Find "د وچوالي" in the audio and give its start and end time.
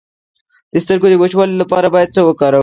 1.11-1.55